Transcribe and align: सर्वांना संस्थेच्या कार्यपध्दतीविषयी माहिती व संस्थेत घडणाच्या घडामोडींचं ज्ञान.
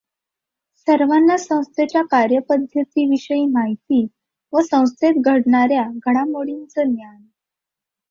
सर्वांना 0.87 1.35
संस्थेच्या 1.37 2.01
कार्यपध्दतीविषयी 2.11 3.45
माहिती 3.45 4.05
व 4.53 4.61
संस्थेत 4.61 5.21
घडणाच्या 5.25 5.87
घडामोडींचं 6.07 6.93
ज्ञान. 6.93 7.21